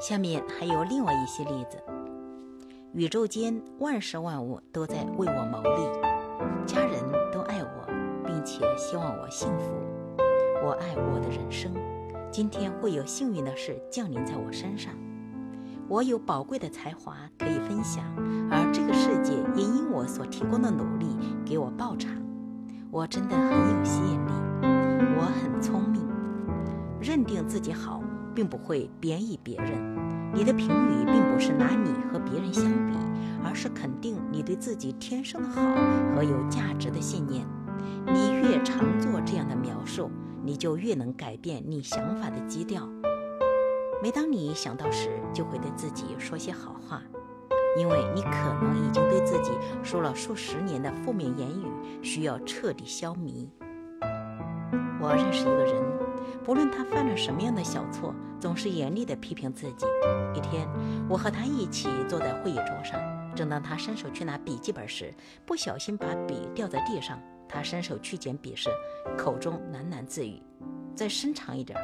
[0.00, 1.82] 下面还有另外一些例子：
[2.92, 7.00] 宇宙间万事万物都在为我谋利，家人
[7.32, 7.86] 都爱我，
[8.26, 9.72] 并且希望我幸福。
[10.62, 11.72] 我爱我的人生，
[12.30, 14.92] 今天会有幸运的事降临在我身上。
[15.88, 18.04] 我有宝贵的才华可以分享，
[18.50, 21.06] 而这个世界也因我所提供的努力
[21.46, 22.23] 给我报偿。
[22.94, 24.30] 我真的很有吸引力，
[25.18, 26.06] 我很聪明，
[27.00, 28.00] 认定自己好。
[28.32, 29.70] 并不会贬义别人，
[30.34, 32.92] 你的评语并不是拿你和别人相比，
[33.44, 35.62] 而是肯定你对自己天生的好
[36.16, 37.46] 和有价值的信念。
[38.12, 40.10] 你越常做这样的描述，
[40.42, 42.88] 你就越能改变你想法的基调。
[44.02, 47.02] 每当你想到时，就会对自己说些好话，
[47.76, 48.30] 因为你可
[48.62, 49.52] 能已经对自己
[49.82, 51.66] 说了数十年的负面言语
[52.02, 53.48] 需要彻底消弭。
[55.00, 55.82] 我认识一个人。
[56.42, 59.86] 不论他犯了什么样的小错，总是严厉地批评自己。
[60.34, 60.68] 一天，
[61.08, 63.00] 我和他一起坐在会议桌上，
[63.34, 65.12] 正当他伸手去拿笔记本时，
[65.46, 67.18] 不小心把笔掉在地上。
[67.48, 68.68] 他伸手去捡笔时，
[69.16, 70.42] 口中喃喃自语
[70.94, 71.78] ：“再伸长一点，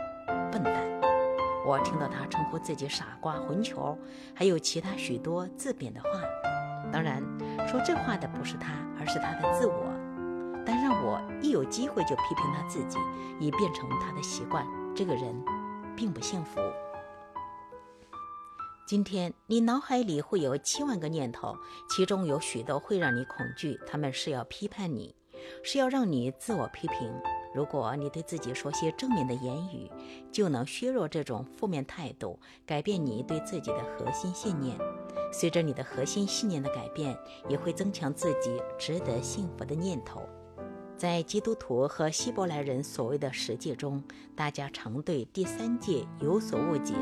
[0.52, 0.74] 笨蛋！”
[1.66, 3.96] 我听到他称呼自己傻瓜、混球，
[4.34, 6.08] 还有其他许多自贬的话。
[6.92, 7.22] 当然，
[7.68, 9.92] 说这话的不是他，而是他的自我。
[10.64, 12.98] 但让我一有机会就批评他自己，
[13.38, 14.66] 已变成他的习惯。
[14.94, 15.34] 这个人
[15.96, 16.60] 并不幸福。
[18.86, 21.56] 今天你脑海里会有七万个念头，
[21.88, 25.14] 其中有许多会让你恐惧，他们是要批判你，
[25.62, 27.12] 是要让你自我批评。
[27.52, 29.90] 如果你对自己说些正面的言语，
[30.30, 34.78] 就能削弱这种负面态度，改变你对自己的核心信念。
[35.32, 37.16] 随着你的核心信念的改变，
[37.48, 40.22] 也会增强自己值得幸福的念头。
[40.96, 44.02] 在基督徒和希伯来人所谓的十诫中，
[44.36, 46.94] 大家常对第三诫有所误解。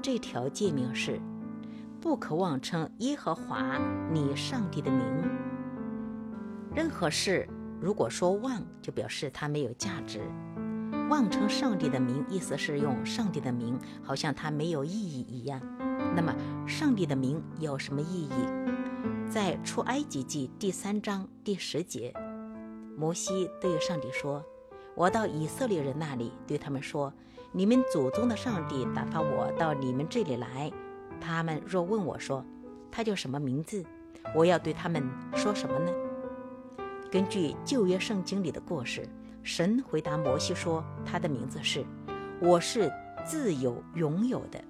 [0.00, 1.20] 这条诫命是：
[2.00, 3.78] 不可妄称耶和华
[4.10, 5.04] 你上帝的名。
[6.74, 7.46] 任何事
[7.80, 10.20] 如果说妄，就表示它没有价值。
[11.08, 15.60] 妄称上帝的名，意思是用上帝的名，好像它没有意义一样。
[16.14, 16.34] 那么，
[16.68, 19.30] 上帝的名有什么意义？
[19.30, 22.12] 在出埃及记第三章第十节。
[22.96, 24.44] 摩西对上帝说
[24.94, 27.12] ：“我到以色列人那里，对他们说：
[27.50, 30.70] 你们祖宗的上帝打发我到你们这里来。
[31.18, 32.44] 他们若问我说，
[32.90, 33.82] 他叫什么名字，
[34.36, 35.02] 我要对他们
[35.34, 35.90] 说什么呢？”
[37.10, 39.04] 根据旧约圣经里的故事，
[39.42, 41.84] 神回答摩西说：“他的名字是，
[42.40, 42.88] 我是
[43.24, 44.62] 自有拥有的。”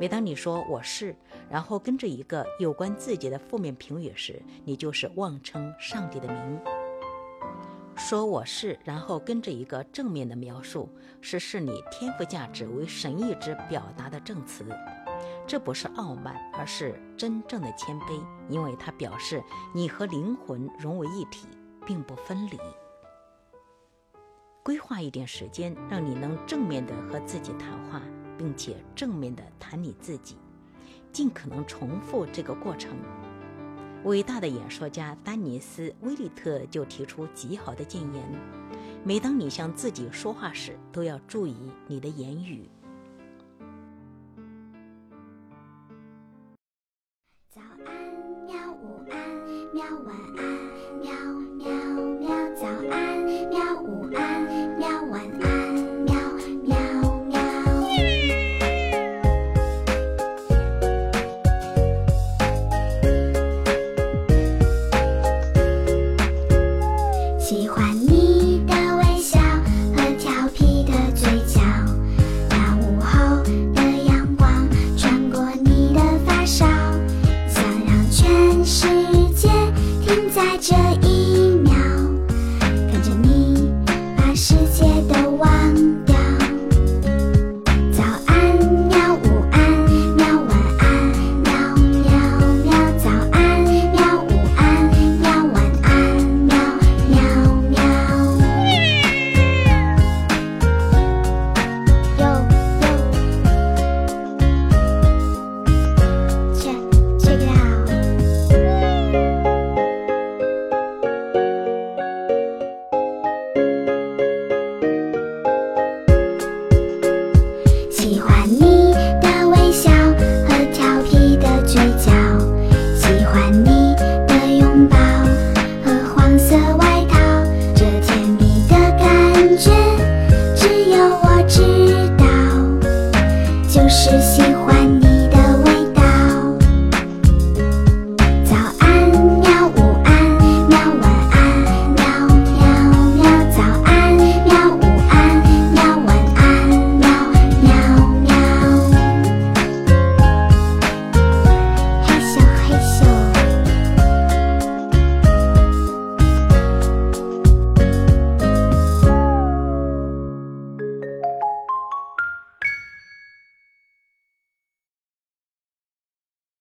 [0.00, 1.14] 每当你说我是，
[1.48, 6.60] 然后跟着一个有关自己的负面评语时，你就是妄称上帝的名。
[7.94, 10.88] 说我是，然后跟着一个正面的描述，
[11.20, 14.66] 是视你天赋价值为神意之表达的证词。
[15.46, 19.42] 这不是傲慢，而是真正的谦卑，因为它表示
[19.74, 21.46] 你和灵魂融为一体，
[21.86, 22.58] 并不分离。
[24.62, 28.02] 规划一点时间，让你能正面的和自己谈话。
[28.38, 30.36] 并且正面的谈你自己，
[31.10, 32.94] 尽可能重复这个过程。
[34.04, 38.22] 伟大的演说家丹尼斯·威利特就提出极好的建言：
[39.02, 41.56] 每当你向自己说话时，都要注意
[41.86, 42.68] 你的言语。
[49.76, 49.84] 喵！
[50.06, 50.25] 晚